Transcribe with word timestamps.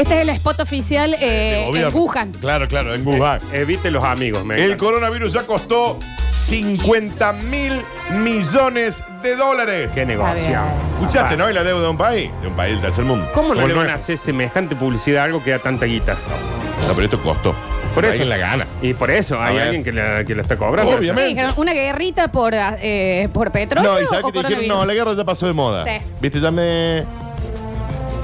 Este 0.00 0.14
es 0.16 0.22
el 0.22 0.28
spot 0.30 0.60
oficial 0.60 1.14
eh, 1.20 1.60
en 1.62 1.66
Gobierno. 1.66 1.98
Wuhan. 1.98 2.32
Claro, 2.32 2.68
claro, 2.68 2.94
en 2.94 3.06
Wuhan. 3.06 3.40
Evite 3.52 3.90
los 3.90 4.04
amigos, 4.04 4.44
me 4.44 4.54
El 4.54 4.62
encanta. 4.72 4.84
coronavirus 4.84 5.32
ya 5.32 5.42
costó 5.42 5.98
50 6.30 7.32
mil 7.34 7.82
millones 8.10 9.02
de 9.22 9.36
dólares. 9.36 9.90
Qué 9.94 10.06
negocio. 10.06 10.60
¿Escuchaste, 11.00 11.36
no? 11.36 11.50
Y 11.50 11.52
la 11.52 11.64
deuda 11.64 11.82
de 11.82 11.88
un 11.88 11.98
país, 11.98 12.30
de 12.42 12.48
un 12.48 12.54
país 12.54 12.72
del 12.74 12.80
tercer 12.82 13.04
mundo. 13.04 13.28
¿Cómo 13.34 13.48
Como 13.48 13.54
no 13.60 13.62
el 13.62 13.68
le 13.68 13.74
van 13.74 13.82
a 13.86 13.88
nuestro. 13.90 13.96
hacer 14.14 14.18
semejante 14.18 14.76
publicidad 14.76 15.22
a 15.22 15.24
algo 15.24 15.42
que 15.42 15.50
da 15.50 15.58
tanta 15.58 15.86
guita? 15.86 16.14
No, 16.86 16.94
pero 16.94 17.04
esto 17.04 17.20
costó. 17.22 17.54
Por 17.94 18.04
eso. 18.04 18.12
Alguien 18.22 18.28
la 18.28 18.36
gana. 18.36 18.66
Y 18.80 18.94
por 18.94 19.10
eso 19.10 19.42
hay 19.42 19.54
ver. 19.56 19.62
alguien 19.64 19.82
que 19.84 19.92
la, 19.92 20.24
que 20.24 20.34
la 20.34 20.42
está 20.42 20.56
cobrando. 20.56 20.92
Obviamente. 20.92 21.22
Sí, 21.22 21.34
dijeron 21.34 21.54
una 21.56 21.72
guerrita 21.72 22.28
por, 22.28 22.52
eh, 22.54 23.28
por 23.32 23.50
petróleo. 23.50 23.94
No, 23.94 24.00
y 24.00 24.06
sabes 24.06 24.24
o 24.24 24.26
que 24.28 24.32
te 24.34 24.38
dijeron, 24.40 24.68
no, 24.68 24.74
coronavirus? 24.74 24.86
la 24.86 24.94
guerra 24.94 25.16
ya 25.16 25.24
pasó 25.24 25.46
de 25.46 25.52
moda. 25.54 25.84
Sí. 25.84 26.04
Viste, 26.20 26.40
ya 26.40 26.50
me. 26.50 27.04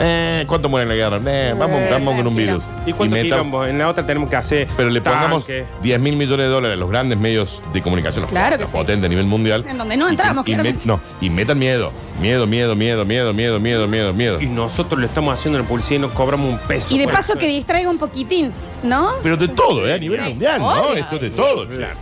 Eh, 0.01 0.45
¿Cuánto 0.49 0.69
muere 0.69 0.83
en 0.83 0.89
la 0.89 0.95
guerra? 0.97 1.21
Eh, 1.25 1.55
vamos, 1.57 1.77
Eh, 1.79 1.89
vamos 1.91 2.15
con 2.17 2.27
un 2.27 2.35
tranquilo. 2.35 2.53
virus. 2.59 2.65
¿Y 2.87 2.93
cuánto 2.93 3.15
meta- 3.15 3.23
quilombo? 3.37 3.65
En 3.65 3.79
la 3.79 3.89
otra 3.89 4.05
tenemos 4.05 4.29
que 4.29 4.37
hacer. 4.37 4.69
Pero 4.77 4.91
le 4.91 5.01
pongamos 5.01 5.47
tanque. 5.47 5.67
10 5.83 6.01
mil 6.01 6.17
millones 6.17 6.47
de 6.47 6.53
dólares 6.53 6.77
a 6.77 6.81
los 6.81 6.91
grandes 6.91 7.17
medios 7.17 7.63
de 7.73 7.81
comunicación, 7.81 8.23
los, 8.23 8.31
Claro 8.31 8.57
que 8.57 8.63
los 8.63 8.71
sí. 8.73 8.77
potentes 8.77 9.05
a 9.07 9.09
nivel 9.09 9.27
mundial. 9.27 9.65
En 9.69 9.79
donde 9.79 9.97
no 9.97 10.09
entramos, 10.09 10.45
y, 10.47 10.51
y, 10.51 10.55
claramente. 10.55 10.87
no, 10.87 11.01
y 11.21 11.31
metan 11.31 11.59
miedo. 11.59 11.93
Miedo, 12.21 12.47
miedo, 12.47 12.75
miedo, 12.75 13.05
miedo, 13.05 13.33
miedo, 13.33 13.61
miedo, 13.61 13.87
miedo, 13.89 14.13
miedo. 14.13 14.41
Y 14.41 14.47
nosotros 14.47 14.99
le 15.01 15.07
estamos 15.07 15.33
haciendo 15.33 15.59
la 15.61 15.65
publicidad 15.65 15.97
y 15.97 16.01
no 16.01 16.13
cobramos 16.15 16.51
un 16.53 16.59
peso. 16.59 16.93
Y 16.93 16.99
de 16.99 17.05
por 17.05 17.13
paso 17.15 17.33
eso. 17.35 17.41
que 17.41 17.47
distraiga 17.47 17.89
un 17.89 17.99
poquitín, 17.99 18.53
¿no? 18.83 19.11
Pero 19.23 19.37
de 19.37 19.47
todo, 19.49 19.87
¿eh? 19.87 19.93
A 19.95 19.99
nivel 19.99 20.21
mundial, 20.23 20.59
¿no? 20.61 20.69
Obvio, 20.71 20.95
Esto 21.03 21.15
es 21.17 21.21
de 21.21 21.31
sí. 21.31 21.37
todo. 21.37 21.67
che. 21.69 21.77
Claro. 21.77 21.95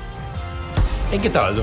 ¿En 1.13 1.21
qué 1.21 1.27
estaba 1.27 1.51
yo? 1.55 1.63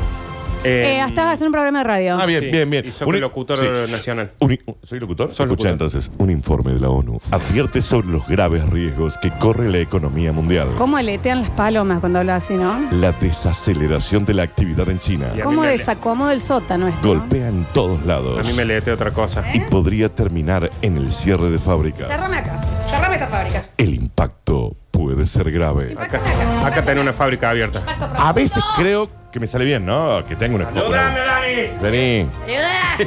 Eh, 0.64 0.96
Eh, 0.98 1.02
hasta 1.02 1.32
hacer 1.32 1.48
un 1.48 1.54
programa 1.54 1.80
de 1.80 1.84
radio. 1.86 2.18
Ah, 2.20 2.26
bien, 2.26 2.42
sí. 2.44 2.50
bien, 2.52 2.70
bien. 2.70 2.86
Y 2.88 2.92
soy 2.92 3.08
Un- 3.08 3.20
locutor 3.22 3.58
sí. 3.58 3.66
nacional. 3.92 4.32
Un- 4.40 4.58
un- 4.66 4.76
¿Soy 4.84 5.00
locutor? 5.00 5.34
Soy 5.34 5.46
Escucha 5.46 5.70
locutor. 5.70 5.72
entonces. 5.72 6.12
Un 6.18 6.30
informe 6.32 6.74
de 6.74 6.80
la 6.80 6.90
ONU 6.90 7.20
advierte 7.32 7.82
sobre 7.82 8.08
los 8.10 8.28
graves 8.28 8.68
riesgos 8.70 9.18
que 9.20 9.32
corre 9.32 9.70
la 9.70 9.78
economía 9.78 10.32
mundial. 10.34 10.68
¿Cómo 10.78 10.98
aletean 10.98 11.42
las 11.44 11.50
palomas 11.52 12.00
cuando 12.02 12.20
habla 12.20 12.36
así, 12.38 12.56
no? 12.56 12.78
La 12.92 13.14
desaceleración 13.14 14.26
de 14.26 14.34
la 14.34 14.44
actividad 14.44 14.90
en 14.90 15.00
China 15.00 15.32
Y 15.36 15.42
a 15.42 15.44
¿Cómo 15.44 15.62
me- 15.62 15.68
desacomoda 15.70 16.34
el 16.34 16.42
sótano 16.42 16.88
esto? 16.88 17.08
golpea 17.08 17.48
en 17.48 17.66
todos 17.74 18.06
lados 18.06 18.40
A 18.40 18.44
mí 18.50 18.54
me 18.54 18.66
leete 18.66 18.92
otra 18.92 19.12
cosa. 19.12 19.44
y 19.54 19.60
podría 19.62 20.10
terminar 20.10 20.70
en 20.82 20.98
el 20.98 21.12
cierre 21.12 21.50
de 21.50 21.58
fábrica. 21.58 22.06
Cerrame 22.06 22.38
acá. 22.38 22.62
Cerrame 22.90 23.16
esta 23.16 23.28
fábrica. 23.28 23.66
El 23.78 23.94
ser 25.30 25.52
grave. 25.52 25.96
Acá, 25.98 26.20
acá 26.66 26.82
tenés 26.82 27.02
una 27.02 27.14
fábrica 27.14 27.50
abierta. 27.50 27.84
Profundo. 27.84 28.20
A 28.20 28.34
veces 28.34 28.64
creo 28.76 29.10
que 29.32 29.40
me 29.40 29.48
sale 29.48 29.66
bien, 29.66 29.86
¿no? 29.86 30.26
Que 30.28 30.36
tengo 30.36 30.56
una 30.56 30.68
¡Ayúdame, 30.70 31.20
Dani! 31.20 31.82
Vení. 31.82 32.30
Ayuda. 32.46 32.98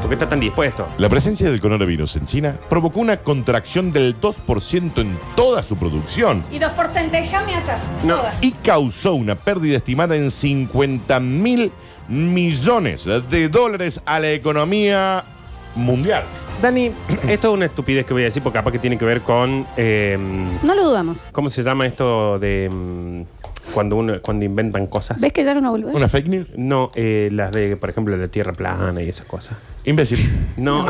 ¿Por 0.00 0.10
qué 0.10 0.16
está 0.16 0.28
tan 0.28 0.38
dispuesto? 0.38 0.86
La 0.98 1.08
presencia 1.08 1.48
del 1.48 1.62
coronavirus 1.62 2.16
en 2.16 2.26
China 2.26 2.56
provocó 2.68 3.00
una 3.00 3.16
contracción 3.16 3.90
del 3.90 4.20
2% 4.20 4.98
en 4.98 5.18
toda 5.34 5.62
su 5.62 5.78
producción 5.78 6.44
Y 6.52 6.58
2%, 6.58 7.10
déjame 7.10 7.54
acá. 7.54 7.78
No. 8.02 8.18
Y 8.42 8.52
causó 8.52 9.14
una 9.14 9.34
pérdida 9.34 9.78
estimada 9.78 10.14
en 10.14 10.30
50 10.30 11.20
mil 11.20 11.72
millones 12.06 13.06
de 13.30 13.48
dólares 13.48 13.98
a 14.04 14.20
la 14.20 14.30
economía 14.30 15.24
mundial. 15.74 16.24
Dani, 16.64 16.90
esto 17.28 17.48
es 17.48 17.54
una 17.54 17.66
estupidez 17.66 18.06
que 18.06 18.14
voy 18.14 18.22
a 18.22 18.26
decir 18.26 18.42
porque 18.42 18.58
capaz 18.58 18.72
que 18.72 18.78
tiene 18.78 18.96
que 18.96 19.04
ver 19.04 19.20
con. 19.20 19.66
eh, 19.76 20.16
No 20.62 20.74
lo 20.74 20.82
dudamos. 20.88 21.18
¿Cómo 21.32 21.50
se 21.50 21.62
llama 21.62 21.84
esto 21.86 22.38
de. 22.38 22.70
mm, 22.72 23.22
cuando, 23.74 23.96
uno, 23.96 24.20
cuando 24.22 24.46
inventan 24.46 24.86
cosas? 24.86 25.20
¿Ves 25.20 25.32
que 25.34 25.44
ya 25.44 25.50
era 25.50 25.60
una 25.60 25.68
boludez? 25.70 25.94
¿Una 25.94 26.08
fake 26.08 26.26
news? 26.28 26.46
No, 26.56 26.90
eh, 26.94 27.28
las 27.32 27.52
de, 27.52 27.76
por 27.76 27.90
ejemplo, 27.90 28.16
la 28.16 28.28
tierra 28.28 28.52
plana 28.54 29.02
y 29.02 29.08
esas 29.10 29.26
cosas. 29.26 29.58
Imbécil. 29.84 30.18
No, 30.56 30.86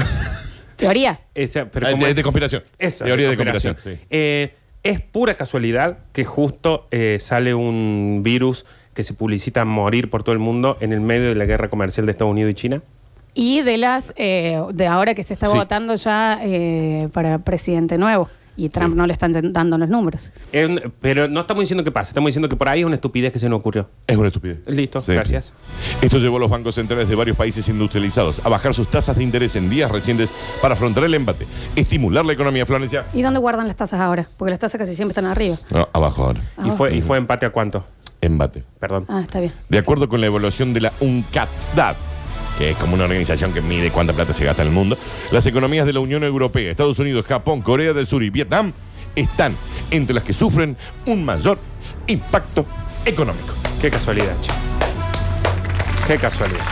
Teoría. 0.77 1.19
esa, 1.35 1.65
pero 1.67 1.89
Ah, 1.89 1.91
como 1.91 2.05
de, 2.05 2.11
es- 2.11 2.17
de 2.17 2.23
conspiración. 2.23 2.63
esa, 2.79 3.05
Teoría 3.05 3.29
de 3.29 3.37
conspiración. 3.37 3.77
sí. 3.83 3.99
Eh, 4.11 4.55
es 4.85 5.01
pura 5.01 5.35
casualidad 5.35 5.99
que 6.13 6.25
justo 6.25 6.87
eh, 6.93 7.19
sale 7.21 7.53
un 7.55 8.21
virus 8.23 8.65
que 8.93 9.03
se 9.03 9.15
publicita 9.15 9.63
a 9.63 9.65
morir 9.65 10.09
por 10.11 10.23
todo 10.23 10.35
el 10.35 10.39
mundo 10.39 10.77
en 10.81 10.93
el 10.93 11.01
medio 11.01 11.31
de 11.31 11.35
la 11.35 11.47
guerra 11.47 11.69
comercial 11.69 12.07
de 12.07 12.13
Estados 12.13 12.31
Unidos 12.31 12.53
y 12.53 12.55
China. 12.55 12.83
Y 13.35 13.63
de 13.63 13.79
las 13.79 14.13
eh, 14.17 14.61
de 14.73 14.87
ahora 14.87 15.15
que 15.15 15.25
se 15.25 15.35
está 15.35 15.47
Sí. 15.47 15.57
votando 15.57 15.95
ya 15.97 16.39
eh, 16.43 17.09
para 17.13 17.39
presidente 17.39 17.99
nuevo. 17.99 18.29
Y 18.57 18.69
Trump 18.69 18.93
Sí. 18.93 18.97
no 18.99 19.05
le 19.09 19.13
están 19.13 19.33
dando 19.53 19.77
los 19.79 19.89
números. 19.89 20.31
Pero 21.01 21.27
no 21.27 21.41
estamos 21.41 21.63
diciendo 21.63 21.83
que 21.83 21.91
pase, 21.91 22.11
estamos 22.11 22.29
diciendo 22.29 22.49
que 22.49 22.55
por 22.55 22.69
ahí 22.69 22.81
es 22.83 22.87
una 22.87 22.95
estupidez 22.95 23.33
que 23.33 23.41
se 23.41 23.49
nos 23.49 23.59
ocurrió. 23.59 23.89
Es 24.07 24.17
una 24.17 24.29
estupidez. 24.29 24.59
Listo, 24.69 25.01
Sí. 25.01 25.13
gracias. 25.13 25.53
Esto 26.01 26.19
llevó 26.19 26.37
a 26.37 26.39
los 26.41 26.51
bancos 26.51 26.77
centrales 26.77 27.09
de 27.09 27.17
varios 27.17 27.37
países 27.37 27.69
industrializados 27.69 28.41
a 28.47 28.49
bajar 28.49 28.73
sus 28.73 28.87
tasas 28.89 29.17
de 29.17 29.25
interés 29.25 29.57
en 29.57 29.69
días 29.69 29.91
recientes 29.91 30.31
para 30.63 30.75
afrontar 30.75 31.03
el 31.03 31.15
embate, 31.15 31.47
estimular 31.75 32.25
la 32.25 32.33
economía, 32.35 32.65
Florencia. 32.65 33.07
¿Y 33.13 33.23
dónde 33.23 33.41
guardan 33.41 33.67
las 33.67 33.75
tasas 33.75 33.99
ahora? 34.01 34.29
Porque 34.37 34.53
las 34.53 34.61
tasas 34.61 34.79
casi 34.79 34.95
siempre 34.95 35.11
están 35.11 35.27
arriba. 35.27 35.57
No, 35.73 35.89
abajo 35.93 36.23
ahora. 36.23 36.41
¿Y, 36.65 36.71
fue, 36.71 36.95
¿Y 36.95 37.03
fue 37.03 37.19
empate 37.19 37.47
a 37.47 37.51
cuánto? 37.51 37.85
Embate. 38.21 38.63
Perdón. 38.79 39.05
Ah, 39.09 39.21
está 39.23 39.41
bien. 39.41 39.53
De 39.69 39.79
acuerdo 39.79 40.09
con 40.09 40.21
la 40.21 40.27
evaluación 40.29 40.73
de 40.75 40.81
la 40.83 40.93
UNCTAD, 41.01 41.97
que 42.59 42.71
es 42.71 42.77
como 42.77 42.95
una 42.95 43.05
organización 43.05 43.53
que 43.53 43.61
mide 43.61 43.91
cuánta 43.91 44.13
plata 44.13 44.33
se 44.33 44.45
gasta 44.45 44.63
en 44.63 44.69
el 44.69 44.75
mundo, 44.75 44.97
las 45.31 45.47
economías 45.47 45.87
de 45.87 45.93
la 45.93 46.01
Unión 46.01 46.25
Europea, 46.25 46.71
Estados 46.71 46.99
Unidos, 46.99 47.27
Japón, 47.27 47.63
Corea 47.63 47.93
del 47.93 48.07
Sur 48.07 48.23
y 48.23 48.31
Vietnam 48.31 48.73
están 49.17 49.57
entre 49.91 50.15
las 50.15 50.25
que 50.25 50.33
sufren 50.33 50.77
un 51.07 51.25
mayor 51.25 51.59
impacto 52.07 52.67
económico. 53.05 53.55
Qué 53.81 53.91
casualidad, 53.91 54.35
che. 54.41 54.51
Qué 56.07 56.19
casualidad. 56.19 56.65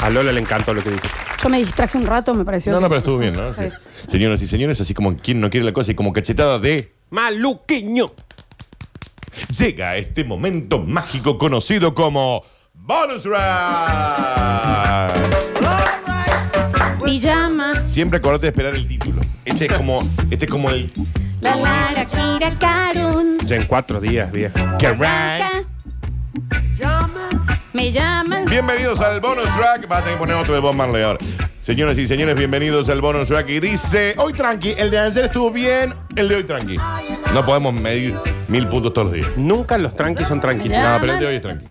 A 0.00 0.10
Lola 0.10 0.32
le 0.32 0.40
encantó 0.40 0.72
lo 0.72 0.82
que 0.82 0.90
dijo. 0.90 1.06
Yo 1.42 1.48
me 1.48 1.58
distraje 1.58 1.96
un 1.96 2.06
rato, 2.06 2.34
me 2.34 2.44
pareció. 2.44 2.72
No, 2.72 2.80
no, 2.80 2.88
pero 2.88 2.98
estuvo 2.98 3.18
bien, 3.18 3.34
¿no? 3.34 3.52
Sí. 3.54 3.62
Señoras 4.08 4.42
y 4.42 4.48
señores, 4.48 4.80
así 4.80 4.94
como 4.94 5.16
quien 5.16 5.40
no 5.40 5.50
quiere 5.50 5.64
la 5.64 5.72
cosa 5.72 5.92
y 5.92 5.94
como 5.94 6.12
cachetada 6.12 6.58
de... 6.58 6.92
¡Maluquiño! 7.10 8.10
Llega 9.58 9.96
este 9.96 10.24
momento 10.24 10.80
mágico 10.80 11.38
conocido 11.38 11.94
como 11.94 12.44
Bonus 12.90 13.22
Ride. 13.22 13.38
Pijama. 17.04 17.86
Siempre 17.86 18.18
acordate 18.18 18.46
de 18.46 18.48
esperar 18.48 18.74
el 18.74 18.84
título. 18.84 19.20
Este 19.44 19.66
es 19.66 19.74
como, 19.74 20.02
este 20.28 20.46
es 20.46 20.50
como 20.50 20.70
el 20.70 20.90
La 21.40 21.54
lara 21.54 22.04
kira 22.04 22.50
karun. 22.58 23.38
Ya 23.44 23.54
en 23.54 23.66
cuatro 23.66 24.00
días, 24.00 24.32
vieja. 24.32 24.76
que 24.76 24.88
ride. 24.92 25.66
Me 27.72 27.92
llaman. 27.92 28.46
Bienvenidos 28.46 29.00
al 29.00 29.20
bonus 29.20 29.44
track. 29.56 29.88
Va 29.88 29.98
a 29.98 30.00
tener 30.00 30.14
que 30.14 30.18
poner 30.18 30.34
otro 30.34 30.54
de 30.54 30.60
Bob 30.60 30.74
Marley 30.74 31.04
ahora. 31.04 31.20
Señoras 31.60 31.96
y 31.96 32.08
señores, 32.08 32.34
bienvenidos 32.34 32.88
al 32.88 33.00
bonus 33.00 33.28
track. 33.28 33.50
Y 33.50 33.60
dice, 33.60 34.14
hoy 34.18 34.32
tranqui, 34.32 34.74
el 34.76 34.90
de 34.90 34.98
ayer 34.98 35.26
estuvo 35.26 35.52
bien, 35.52 35.94
el 36.16 36.28
de 36.28 36.34
hoy 36.34 36.42
tranqui. 36.42 36.76
No 37.32 37.46
podemos 37.46 37.72
medir 37.72 38.16
mil 38.48 38.66
puntos 38.66 38.92
todos 38.92 39.12
los 39.12 39.14
días. 39.14 39.28
Nunca 39.36 39.78
los 39.78 39.94
tranquis 39.94 40.26
son 40.26 40.40
tranquilos. 40.40 40.76
No, 40.76 40.96
pero 41.00 41.12
el 41.12 41.20
de 41.20 41.26
hoy 41.28 41.36
es 41.36 41.42
tranqui. 41.42 41.66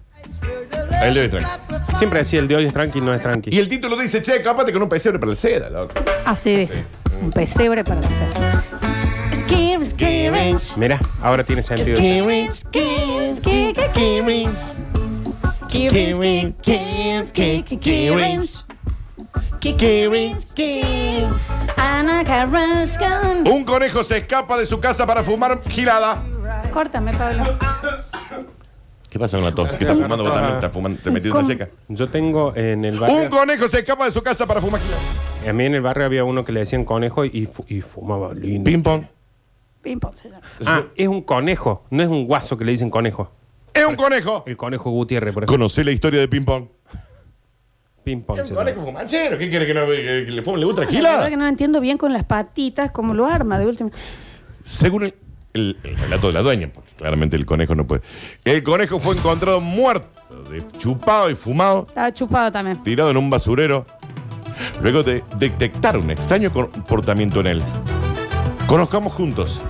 El 1.01 1.13
de 1.13 1.19
hoy 1.21 1.25
es 1.25 1.31
tranqui. 1.31 1.95
Siempre 1.97 2.19
decía 2.19 2.39
el 2.39 2.47
de 2.47 2.55
hoy 2.55 2.65
es 2.65 2.73
tranqui, 2.73 3.01
no 3.01 3.13
es 3.13 3.21
tranqui. 3.21 3.49
Y 3.53 3.59
el 3.59 3.67
título 3.67 3.97
dice, 3.97 4.21
che, 4.21 4.41
cápate 4.41 4.71
con 4.73 4.83
un 4.83 4.89
pesebre 4.89 5.19
para 5.19 5.31
el 5.31 5.37
seda, 5.37 5.69
loco. 5.69 5.93
Así 6.25 6.53
dice. 6.55 6.85
Un 7.21 7.31
pesebre 7.31 7.83
para. 7.83 8.01
Scary, 8.01 9.85
scary. 9.85 10.55
Mira, 10.75 10.99
ahora 11.21 11.43
tiene 11.43 11.63
sentido. 11.63 11.99
Un 23.45 23.63
conejo 23.65 24.03
se 24.03 24.17
escapa 24.17 24.57
de 24.57 24.65
su 24.65 24.79
casa 24.79 25.05
para 25.05 25.23
fumar 25.23 25.61
gilada. 25.69 26.21
Córtame, 26.73 27.13
Pablo. 27.13 27.43
¿Qué 29.09 29.17
pasa 29.17 29.37
con 29.37 29.45
la 29.45 29.53
tos? 29.55 29.69
¿Qué 29.71 29.83
estás 29.85 29.95
fumando 29.99 30.23
vos 30.23 30.33
también? 30.33 30.55
¿Estás 30.55 30.71
fumando? 30.71 30.99
¿Te 31.03 31.09
metiste 31.09 31.35
una 31.35 31.43
seca? 31.47 31.67
Yo 31.87 32.07
tengo 32.09 32.55
en 32.55 32.85
el 32.85 32.93
Un 32.95 32.99
barrio. 32.99 33.29
conejo 33.29 33.67
se 33.67 33.79
escapa 33.79 34.05
de 34.05 34.11
su 34.11 34.21
casa 34.21 34.45
para 34.45 34.61
fumar. 34.61 34.79
A 35.47 35.51
mí 35.53 35.65
en 35.65 35.73
el 35.75 35.81
barrio 35.81 36.05
había 36.05 36.23
uno 36.23 36.45
que 36.45 36.51
le 36.51 36.59
decían 36.59 36.85
conejo 36.85 37.25
y, 37.25 37.47
fu- 37.47 37.65
y 37.67 37.81
fumaba 37.81 38.33
lindo. 38.35 38.69
Ping 38.69 38.83
pong. 38.83 39.03
Pim, 39.81 39.99
pom, 39.99 40.13
señor. 40.13 40.41
Ah, 40.65 40.83
es 40.95 41.07
un 41.07 41.21
conejo, 41.21 41.85
no 41.89 42.03
es 42.03 42.09
un 42.09 42.27
guaso 42.27 42.57
que 42.57 42.65
le 42.65 42.71
dicen 42.73 42.89
conejo. 42.91 43.31
Es 43.73 43.85
un 43.85 43.95
conejo. 43.95 44.43
El 44.45 44.57
conejo 44.57 44.91
Gutiérrez, 44.91 45.33
por 45.33 45.43
ejemplo. 45.43 45.53
Conocé 45.55 45.83
la 45.83 45.91
historia 45.91 46.19
de 46.19 46.27
ping 46.27 46.43
pong. 46.43 46.65
Ping 48.03 48.21
pong. 48.21 48.39
Es 48.39 48.47
se 48.47 48.53
un 48.53 48.59
conejo 48.59 48.81
fumanchero. 48.81 49.37
¿Qué 49.37 49.49
quiere 49.49 49.65
que, 49.65 49.73
no, 49.73 49.85
que, 49.87 50.25
que 50.27 50.31
le 50.31 50.41
fume? 50.43 50.57
¿Le 50.59 50.65
gusta 50.65 50.83
la 50.85 50.91
La 51.01 51.11
verdad 51.13 51.29
que 51.29 51.37
no 51.37 51.47
entiendo 51.47 51.79
bien 51.81 51.97
con 51.97 52.13
las 52.13 52.25
patitas 52.25 52.91
cómo 52.91 53.13
lo 53.13 53.25
arma 53.25 53.57
de 53.57 53.65
último. 53.67 53.91
Según 54.63 55.03
el, 55.03 55.13
el, 55.53 55.77
el 55.83 55.97
relato 55.97 56.27
de 56.27 56.33
la 56.33 56.41
dueña, 56.41 56.69
porque 56.73 56.91
claramente 56.97 57.35
el 57.35 57.45
conejo 57.45 57.75
no 57.75 57.85
puede. 57.87 58.01
El 58.45 58.63
conejo 58.63 58.99
fue 58.99 59.15
encontrado 59.15 59.61
muerto, 59.61 60.43
de 60.49 60.63
chupado 60.77 61.29
y 61.29 61.35
fumado, 61.35 61.85
Estaba 61.87 62.13
chupado 62.13 62.51
también. 62.51 62.81
tirado 62.83 63.09
en 63.11 63.17
un 63.17 63.29
basurero, 63.29 63.85
luego 64.81 65.03
de 65.03 65.23
detectar 65.37 65.97
un 65.97 66.11
extraño 66.11 66.51
comportamiento 66.51 67.39
en 67.41 67.47
él. 67.47 67.63
Conozcamos 68.67 69.13
juntos 69.13 69.61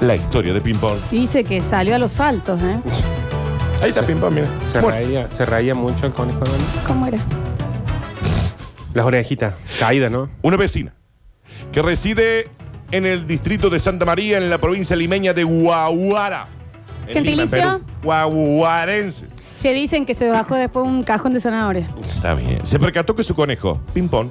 la 0.00 0.14
historia 0.14 0.52
de 0.52 0.60
Ping 0.60 0.76
Pong. 0.76 0.98
Dice 1.10 1.42
que 1.42 1.60
salió 1.60 1.94
a 1.94 1.98
los 1.98 2.12
saltos, 2.12 2.62
¿eh? 2.62 2.78
Ahí 3.82 3.88
está 3.90 4.02
Ping 4.02 4.16
Pong, 4.16 4.32
mira. 4.34 4.46
Se 4.72 4.80
Muerto. 4.80 5.02
reía, 5.02 5.28
se 5.30 5.44
reía 5.44 5.74
mucho 5.74 6.06
el 6.06 6.12
conejo 6.12 6.38
Dani. 6.40 6.64
¿Cómo 6.86 7.06
era? 7.06 7.18
Las 8.94 9.04
orejitas, 9.04 9.54
caídas, 9.78 10.10
¿no? 10.10 10.30
Una 10.42 10.56
vecina 10.56 10.94
que 11.72 11.82
reside 11.82 12.48
en 12.90 13.04
el 13.06 13.26
distrito 13.26 13.68
de 13.70 13.78
Santa 13.78 14.04
María, 14.04 14.38
en 14.38 14.48
la 14.50 14.58
provincia 14.58 14.94
limeña 14.96 15.32
de 15.32 15.44
Guaguara. 15.44 16.46
en 17.08 17.24
Lima, 17.24 17.42
en 17.44 17.48
Gentilicio. 17.48 17.80
Perú. 17.80 17.84
Guaguarense. 18.02 19.26
Che, 19.58 19.72
dicen 19.72 20.04
que 20.04 20.14
se 20.14 20.28
bajó 20.28 20.54
después 20.54 20.86
un 20.86 21.02
cajón 21.02 21.32
de 21.32 21.40
zanahorias. 21.40 21.90
Está 22.00 22.34
bien. 22.34 22.64
Se 22.66 22.78
percató 22.78 23.16
que 23.16 23.22
su 23.22 23.34
conejo, 23.34 23.80
Ping 23.94 24.08
Pong, 24.08 24.28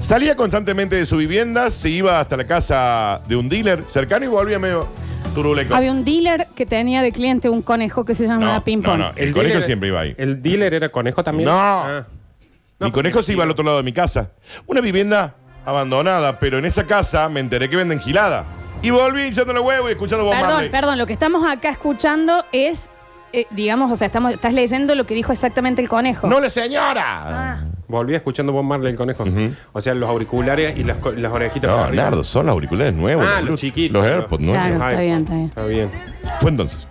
salía 0.00 0.36
constantemente 0.36 0.96
de 0.96 1.06
su 1.06 1.16
vivienda, 1.18 1.70
se 1.70 1.90
iba 1.90 2.18
hasta 2.18 2.36
la 2.36 2.46
casa 2.46 3.20
de 3.28 3.36
un 3.36 3.48
dealer 3.48 3.84
cercano 3.88 4.24
y 4.24 4.28
volvía 4.28 4.58
medio 4.58 4.88
turuleco. 5.34 5.74
Había 5.74 5.92
un 5.92 6.04
dealer 6.04 6.46
que 6.54 6.64
tenía 6.64 7.02
de 7.02 7.12
cliente 7.12 7.48
un 7.50 7.60
conejo 7.60 8.04
que 8.04 8.14
se 8.14 8.24
llamaba 8.26 8.62
No, 8.66 8.76
no, 8.76 8.82
Pong. 8.82 8.98
no. 8.98 9.12
El 9.16 9.32
conejo 9.32 9.60
siempre 9.60 9.88
iba 9.90 10.00
ahí. 10.00 10.14
¿El 10.16 10.42
dealer 10.42 10.72
era 10.74 10.88
conejo 10.90 11.22
también? 11.22 11.48
No. 11.48 11.54
Ah. 11.56 12.06
Mi 12.80 12.90
conejo 12.90 13.22
se 13.22 13.32
iba 13.32 13.44
al 13.44 13.50
otro 13.50 13.64
lado 13.64 13.76
de 13.78 13.82
mi 13.82 13.92
casa. 13.92 14.30
Una 14.66 14.80
vivienda 14.80 15.34
abandonada, 15.64 16.38
pero 16.38 16.58
en 16.58 16.64
esa 16.64 16.84
casa 16.84 17.28
me 17.28 17.40
enteré 17.40 17.68
que 17.70 17.76
venden 17.76 18.00
gilada. 18.00 18.44
Y 18.82 18.90
volví 18.90 19.22
hinchando 19.26 19.52
los 19.52 19.64
huevos 19.64 19.88
y 19.88 19.92
escuchando 19.92 20.24
Bob 20.24 20.34
Perdón, 20.34 20.50
Marley. 20.52 20.68
perdón, 20.70 20.98
lo 20.98 21.06
que 21.06 21.14
estamos 21.14 21.46
acá 21.46 21.70
escuchando 21.70 22.44
es, 22.52 22.90
eh, 23.32 23.46
digamos, 23.50 23.90
o 23.90 23.96
sea, 23.96 24.06
estamos, 24.08 24.32
estás 24.32 24.52
leyendo 24.52 24.94
lo 24.94 25.04
que 25.04 25.14
dijo 25.14 25.32
exactamente 25.32 25.80
el 25.80 25.88
conejo. 25.88 26.26
¡No 26.26 26.38
le 26.40 26.50
señora! 26.50 27.04
Ah, 27.06 27.58
Volví 27.88 28.14
escuchando 28.14 28.52
Bob 28.52 28.64
Marley 28.64 28.92
el 28.92 28.96
conejo. 28.98 29.24
O 29.72 29.80
sea, 29.80 29.94
los 29.94 30.08
auriculares 30.08 30.76
y 30.78 30.84
las, 30.84 30.96
co- 30.98 31.12
las 31.12 31.32
orejitas. 31.32 31.70
No, 31.70 31.76
para 31.76 31.88
arriba. 31.88 32.02
Nardo, 32.04 32.24
son 32.24 32.46
los 32.46 32.52
auriculares 32.54 32.94
nuevos. 32.94 33.26
Ah, 33.28 33.40
los 33.40 33.60
chiquitos, 33.60 34.02
Los. 34.02 34.10
AirPods 34.10 34.40
nuevos. 34.42 34.66
claro, 34.76 34.88
está 34.90 35.00
bien, 35.00 35.14
está 35.22 35.34
bien. 35.34 35.46
Está 35.46 35.64
bien. 35.66 35.90
Fue 36.40 36.50
entonces. 36.50 36.88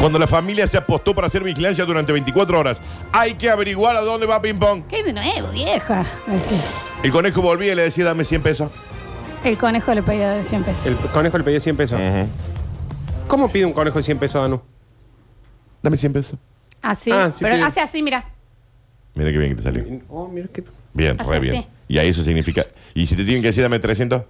Cuando 0.00 0.18
la 0.18 0.26
familia 0.26 0.66
se 0.66 0.76
apostó 0.78 1.14
para 1.14 1.26
hacer 1.26 1.42
vigilancia 1.42 1.84
durante 1.84 2.12
24 2.12 2.58
horas, 2.58 2.80
hay 3.12 3.34
que 3.34 3.50
averiguar 3.50 3.94
a 3.96 4.00
dónde 4.00 4.26
va 4.26 4.40
Ping 4.40 4.58
Pong. 4.58 4.82
¿Qué 4.88 5.02
de 5.02 5.12
nuevo, 5.12 5.48
vieja? 5.48 6.00
Así. 6.26 6.60
El 7.02 7.10
conejo 7.12 7.42
volvía 7.42 7.72
y 7.72 7.76
le 7.76 7.82
decía, 7.82 8.04
dame 8.04 8.24
100 8.24 8.42
pesos. 8.42 8.70
El 9.44 9.56
conejo 9.56 9.94
le 9.94 10.02
pedía 10.02 10.30
de 10.32 10.42
100 10.44 10.64
pesos. 10.64 10.86
El 10.86 10.96
conejo 10.96 11.38
le 11.38 11.44
pedía 11.44 11.60
100 11.60 11.76
pesos. 11.76 12.00
¿Cómo 13.28 13.50
pide 13.50 13.66
un 13.66 13.72
conejo 13.72 13.98
de 13.98 14.02
100 14.02 14.18
pesos, 14.18 14.42
Danu? 14.42 14.60
Dame 15.82 15.96
100 15.96 16.12
pesos. 16.12 16.38
Así, 16.82 17.10
Ah, 17.12 17.30
sí 17.32 17.38
pero 17.40 17.54
pide. 17.54 17.64
hace 17.64 17.80
así, 17.80 18.02
mira. 18.02 18.24
Mira 19.14 19.30
qué 19.30 19.38
bien 19.38 19.50
que 19.50 19.56
te 19.56 19.62
salió. 19.62 19.84
Oh, 20.08 20.28
mira 20.28 20.48
qué... 20.52 20.64
Bien, 20.92 21.16
Hace 21.20 21.30
re 21.30 21.40
bien. 21.40 21.56
así. 21.56 21.66
Y 21.88 21.98
a 21.98 22.02
eso 22.02 22.24
significa. 22.24 22.64
¿Y 22.94 23.06
si 23.06 23.14
te 23.16 23.24
tienen 23.24 23.42
que 23.42 23.48
decir 23.48 23.62
dame 23.62 23.78
300? 23.78 24.22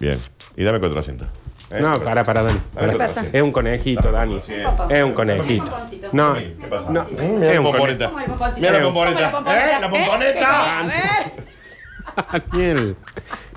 Bien. 0.00 0.18
Y 0.56 0.64
dame 0.64 0.80
400. 0.80 1.28
¿Eh? 1.70 1.80
No, 1.80 2.00
para, 2.02 2.24
para, 2.24 2.42
Dani. 2.42 2.60
Dame 2.74 2.92
¿Qué 2.92 2.96
Para. 2.98 3.08
pasa? 3.08 3.20
400. 3.30 3.34
Es 3.34 3.42
un 3.42 3.52
conejito, 3.52 4.12
Dani. 4.12 4.38
Es 4.90 5.02
un 5.04 5.12
conejito. 5.12 5.76
No, 6.12 6.34
¿Qué 6.34 6.66
pasa? 6.68 6.90
no. 6.90 7.04
Mira 7.10 7.24
Es 7.48 7.54
la 7.54 7.60
un 7.60 7.66
pomponeta. 7.72 8.06
¿Cómo 8.06 8.20
el 8.20 8.26
pomponcito? 8.26 8.60
Mira 8.60 8.72
la 8.72 8.82
¿Cómo 8.84 8.94
pomponeta. 8.94 9.32
¿Cómo 9.32 9.46
la 9.48 9.76
¿Eh? 9.76 9.80
La 9.80 9.90
pomponeta. 9.90 10.78
A 10.80 10.86
ver. 10.86 11.43
Daniel. 12.52 12.96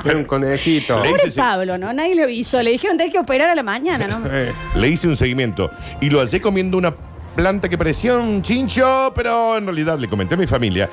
Es 0.04 0.14
un 0.14 0.26
conejito. 0.26 1.02
Le 1.04 1.10
Pobre 1.10 1.28
hice 1.28 1.40
Pablo, 1.40 1.78
¿no? 1.78 1.92
Nadie 1.94 2.16
le 2.16 2.24
avisó. 2.24 2.62
Le 2.64 2.72
dijeron 2.72 2.98
tenés 2.98 3.12
que 3.14 3.20
operar 3.20 3.50
a 3.50 3.56
la 3.56 3.64
mañana, 3.64 4.08
¿no? 4.08 4.24
Eh, 4.32 4.54
Le 4.76 4.88
hice 4.88 5.08
un 5.08 5.16
seguimiento 5.16 5.70
y 6.02 6.10
lo 6.10 6.20
hallé 6.20 6.42
comiendo 6.42 6.78
una 6.78 6.94
planta 7.36 7.70
que 7.70 7.78
parecía 7.78 8.16
un 8.16 8.42
chincho, 8.42 9.12
pero 9.16 9.58
en 9.58 9.66
realidad 9.66 9.98
le 10.00 10.08
comenté 10.08 10.36
a 10.36 10.38
mi 10.38 10.48
familia. 10.48 10.90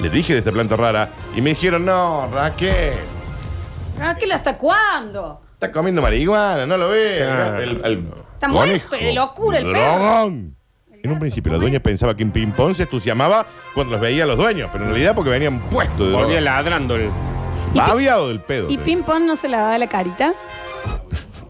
Le 0.00 0.10
dije 0.10 0.32
de 0.32 0.40
esta 0.40 0.50
planta 0.50 0.76
rara 0.76 1.10
y 1.36 1.40
me 1.40 1.50
dijeron, 1.50 1.84
no, 1.84 2.28
Raquel, 2.32 2.94
Raquel, 3.98 4.32
¿hasta 4.32 4.58
cuándo? 4.58 5.40
está 5.52 5.70
comiendo 5.70 6.02
marihuana, 6.02 6.66
no 6.66 6.76
lo 6.76 6.88
ves. 6.88 7.22
Claro. 7.22 7.58
El, 7.60 7.80
el 7.84 8.04
Está 8.34 8.48
muerto 8.48 8.96
de 8.96 9.12
locura 9.12 9.58
el 9.58 9.64
perro. 9.64 9.78
Drogón. 9.98 10.56
En 11.04 11.12
un 11.12 11.18
principio 11.18 11.52
la 11.52 11.58
dueña 11.58 11.80
pensaba 11.80 12.16
que 12.16 12.22
en 12.22 12.30
Ping 12.30 12.52
Pong 12.52 12.72
se 12.72 12.84
entusiasmaba 12.84 13.46
cuando 13.74 13.92
los 13.92 14.00
veía 14.00 14.24
a 14.24 14.26
los 14.26 14.38
dueños, 14.38 14.70
pero 14.72 14.84
en 14.84 14.90
realidad 14.90 15.14
porque 15.14 15.28
venían 15.28 15.60
puestos 15.68 15.98
de 16.08 16.14
Volvía 16.14 16.40
droga. 16.40 16.40
ladrando 16.40 16.96
el, 16.96 17.10
Y- 17.74 17.76
Babiado 17.78 18.28
del 18.28 18.40
pedo. 18.40 18.70
¿Y 18.70 18.78
Ping 18.78 19.02
Pong 19.02 19.24
no 19.24 19.36
se 19.36 19.48
lavaba 19.50 19.76
la 19.76 19.86
carita? 19.86 20.32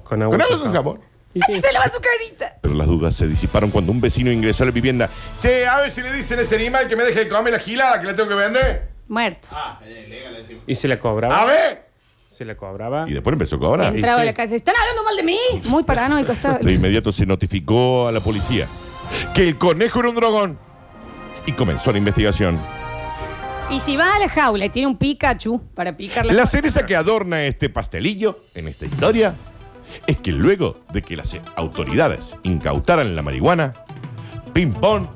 con 0.03 0.21
agua. 0.23 0.37
Con 0.37 0.43
algo 0.43 0.61
con 0.65 0.73
jabón. 0.73 1.01
Y 1.35 1.41
¡Así 1.41 1.55
sí. 1.55 1.61
se 1.65 1.73
lava 1.73 1.85
su 1.85 2.01
carita! 2.01 2.55
Pero 2.63 2.75
las 2.75 2.89
dudas 2.89 3.15
se 3.15 3.29
disiparon 3.29 3.71
cuando 3.71 3.93
un 3.93 4.01
vecino 4.01 4.33
ingresó 4.33 4.65
a 4.65 4.67
la 4.67 4.73
vivienda. 4.73 5.09
Che, 5.41 5.67
a 5.69 5.77
ver 5.79 5.91
si 5.93 6.03
le 6.03 6.13
dicen 6.13 6.41
a 6.41 6.43
ese 6.43 6.57
animal 6.57 6.89
que 6.89 6.97
me 6.97 7.05
deje 7.05 7.21
de 7.21 7.29
comer 7.29 7.53
la 7.53 7.61
gilada 7.61 8.01
que 8.01 8.07
le 8.09 8.15
tengo 8.15 8.29
que 8.29 8.35
vender. 8.35 8.89
Muerto. 9.07 9.49
Y 10.67 10.75
se 10.75 10.89
le 10.89 10.99
cobraba. 10.99 11.43
A 11.43 11.45
ver. 11.45 11.85
Se 12.37 12.45
le 12.45 12.57
cobraba. 12.57 13.05
Y 13.09 13.13
después 13.13 13.33
empezó 13.35 13.55
a 13.55 13.61
cobrar. 13.61 13.95
Entraba 13.95 14.23
a 14.23 14.25
la 14.25 14.35
casa. 14.35 14.57
¿Están 14.57 14.75
hablando 14.77 15.05
mal 15.05 15.15
de 15.17 15.23
mí? 15.23 15.39
Muy 15.69 15.85
paranoico 15.85 16.33
estaba. 16.33 16.59
De 16.59 16.73
inmediato 16.73 17.13
se 17.13 17.25
notificó 17.25 18.09
a 18.09 18.13
la 18.13 18.19
policía 18.19 18.67
que 19.35 19.43
el 19.43 19.59
conejo 19.59 20.01
era 20.01 20.09
un 20.11 20.15
dragón. 20.15 20.59
Y 21.47 21.53
comenzó 21.53 21.93
la 21.93 21.99
investigación. 21.99 22.59
Y 23.71 23.81
si 23.81 23.97
va 23.97 24.15
a 24.15 24.19
la 24.19 24.29
jaula 24.29 24.67
y 24.67 24.71
tiene 24.71 24.89
un 24.89 24.97
Pikachu 24.97 25.61
para 25.75 25.97
picarle. 25.97 26.33
La 26.33 26.47
cereza 26.47 26.85
que 26.87 26.97
adorna 26.97 27.45
este 27.45 27.71
pastelillo 27.71 28.39
en 28.55 28.69
esta 28.69 28.85
historia 28.87 29.35
es 30.07 30.17
que 30.19 30.33
luego 30.33 30.81
de 30.93 31.03
que 31.03 31.17
las 31.17 31.37
autoridades 31.57 32.37
incautaran 32.43 33.17
la 33.17 33.23
marihuana, 33.23 33.73
Ping 34.53 34.73
Pong 34.73 35.07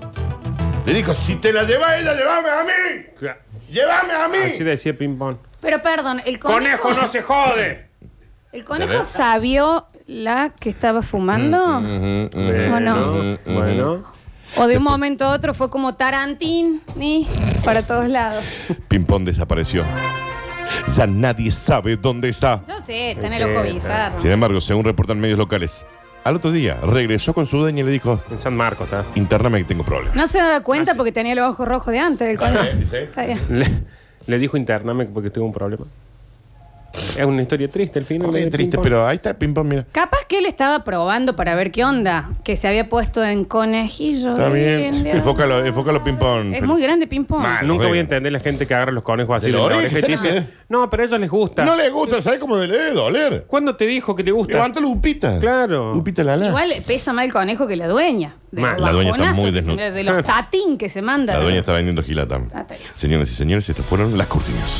le 0.86 0.94
dijo, 0.94 1.14
si 1.14 1.36
te 1.36 1.52
la 1.52 1.64
lleva 1.64 1.96
ella, 1.96 2.14
llévame 2.14 2.48
a 2.48 2.64
mí. 2.64 3.28
Llévame 3.70 4.12
a 4.14 4.28
mí. 4.28 4.38
Así 4.38 4.64
decía 4.64 4.96
Ping 4.96 5.18
Pong. 5.18 5.36
Pero 5.60 5.82
perdón, 5.82 6.22
el 6.24 6.38
conejo. 6.38 6.82
¡Conejo 6.82 7.00
no 7.00 7.06
se 7.06 7.22
jode! 7.22 7.86
¿El 8.52 8.64
conejo 8.64 8.92
¿Entendés? 8.92 9.08
La 10.08 10.50
que 10.58 10.70
estaba 10.70 11.02
fumando? 11.02 11.76
¿O 11.76 12.80
no? 12.80 13.38
Bueno. 13.46 14.02
¿O 14.56 14.66
de 14.66 14.78
un 14.78 14.82
momento 14.82 15.26
a 15.26 15.30
otro 15.34 15.52
fue 15.54 15.68
como 15.70 15.94
Tarantín? 15.94 16.80
¿ni? 16.96 17.26
Para 17.64 17.82
todos 17.86 18.08
lados. 18.08 18.42
Ping 18.88 19.04
Pong 19.04 19.24
desapareció. 19.24 19.84
Ya 20.96 21.06
nadie 21.06 21.50
sabe 21.50 21.96
dónde 21.96 22.30
está. 22.30 22.62
Yo 22.66 22.80
sé, 22.84 23.12
está 23.12 23.26
en 23.26 23.32
el 23.34 23.42
ojo 23.54 23.62
bizarro. 23.62 24.18
Sin 24.18 24.30
embargo, 24.30 24.60
según 24.60 24.84
reportan 24.84 25.20
medios 25.20 25.38
locales, 25.38 25.84
al 26.24 26.36
otro 26.36 26.50
día 26.50 26.78
regresó 26.82 27.34
con 27.34 27.44
su 27.46 27.58
dueña 27.58 27.82
y 27.82 27.84
le 27.84 27.90
dijo, 27.92 28.20
En 28.30 28.40
San 28.40 28.56
Marcos 28.56 28.84
está. 28.86 29.04
intername 29.14 29.58
que 29.58 29.64
tengo 29.64 29.84
problemas. 29.84 30.16
No 30.16 30.26
se 30.28 30.38
da 30.38 30.62
cuenta 30.62 30.94
porque 30.94 31.12
tenía 31.12 31.34
los 31.34 31.46
ojos 31.50 31.68
rojos 31.68 31.92
de 31.92 32.00
antes 32.00 32.26
del 32.26 32.38
conejo. 32.38 32.64
¿Sí? 32.90 32.96
Está 32.96 33.26
bien. 33.26 33.38
Le, 33.50 33.82
le 34.26 34.38
dijo 34.38 34.56
intername 34.56 35.04
porque 35.06 35.28
tuvo 35.28 35.44
un 35.44 35.52
problema. 35.52 35.84
Es 37.16 37.24
una 37.24 37.42
historia 37.42 37.68
triste 37.68 37.98
el 37.98 38.04
final. 38.06 38.32
De 38.32 38.46
triste, 38.46 38.58
Ping 38.58 38.70
Pong. 38.76 38.82
pero 38.82 39.06
ahí 39.06 39.16
está 39.16 39.34
Ping 39.34 39.52
Pong, 39.54 39.66
mira. 39.66 39.84
Capaz 39.92 40.20
que 40.26 40.38
él 40.38 40.46
estaba 40.46 40.84
probando 40.84 41.36
para 41.36 41.54
ver 41.54 41.70
qué 41.70 41.84
onda. 41.84 42.30
Que 42.44 42.56
se 42.56 42.66
había 42.66 42.88
puesto 42.88 43.22
en 43.24 43.44
conejillo. 43.44 44.30
Está 44.30 44.48
de 44.48 44.78
bien. 44.78 44.94
India. 44.94 45.12
Enfócalo, 45.14 45.64
enfócalo 45.64 46.02
Ping 46.02 46.16
Pong. 46.16 46.54
Es 46.54 46.62
muy 46.62 46.80
grande 46.82 47.06
ping-pong. 47.06 47.42
Mal. 47.42 47.66
Nunca 47.66 47.86
voy 47.86 47.98
a 47.98 48.00
entender 48.00 48.32
la 48.32 48.40
gente 48.40 48.66
que 48.66 48.74
agarra 48.74 48.92
los 48.92 49.04
conejos 49.04 49.36
así 49.36 49.46
De 49.46 49.52
de 49.52 49.58
la 49.58 49.64
oreja, 49.64 49.78
oreja 49.80 49.98
y 49.98 50.02
te 50.02 50.16
¿sabes 50.16 50.34
dice, 50.34 50.48
no, 50.68 50.88
pero 50.90 51.02
a 51.02 51.06
ellos 51.06 51.20
les 51.20 51.30
gusta. 51.30 51.64
No 51.64 51.76
le 51.76 51.88
gusta, 51.90 52.22
¿sabes 52.22 52.38
cómo 52.38 52.56
le 52.56 52.66
debe 52.66 52.92
doler? 52.92 53.44
¿Cuándo 53.46 53.76
te 53.76 53.86
dijo 53.86 54.14
que 54.16 54.24
te 54.24 54.30
gusta? 54.32 54.54
Levanta 54.54 54.80
Lupita. 54.80 55.38
Claro. 55.38 55.94
Lupita 55.94 56.24
la 56.24 56.36
la. 56.36 56.48
Igual 56.48 56.74
pesa 56.86 57.12
más 57.12 57.24
el 57.26 57.32
conejo 57.32 57.66
que 57.66 57.76
la 57.76 57.86
dueña. 57.86 58.34
De 58.50 58.62
Mal. 58.62 58.72
los 58.72 58.80
La 58.80 58.92
dueña 58.92 59.10
está 59.10 59.22
bajonazos 59.22 59.42
muy 59.44 59.52
que 59.52 59.60
se- 59.62 59.66
desnuda. 59.66 59.90
De 59.90 60.04
los 60.04 60.24
tatín 60.24 60.78
que 60.78 60.88
se 60.88 61.02
manda. 61.02 61.34
La 61.34 61.40
dueña 61.42 61.60
está 61.60 61.72
vendiendo 61.74 62.02
gilata. 62.02 62.40
Ah, 62.54 62.60
está 62.62 62.74
bien. 62.76 62.88
Señoras 62.94 63.30
y 63.30 63.34
señores, 63.34 63.68
estas 63.68 63.84
fueron 63.84 64.16
las 64.16 64.26
cortinas. 64.26 64.72